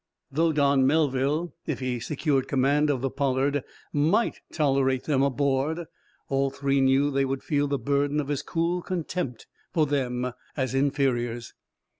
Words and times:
Though 0.31 0.51
Don 0.51 0.87
Melville, 0.87 1.53
if 1.67 1.79
he 1.79 1.99
secured 1.99 2.47
command 2.47 2.89
of 2.89 3.01
the 3.01 3.11
"Pollard," 3.11 3.63
might 3.93 4.41
tolerate 4.51 5.03
them 5.03 5.21
aboard, 5.21 5.85
all 6.27 6.49
three 6.49 6.81
knew 6.81 7.11
that 7.11 7.17
they 7.17 7.23
would 7.23 7.43
feel 7.43 7.67
the 7.67 7.77
burden 7.77 8.19
of 8.19 8.29
his 8.29 8.41
cool 8.41 8.81
contempt 8.81 9.45
for 9.71 9.85
them 9.85 10.33
as 10.57 10.73
inferiors. 10.73 11.53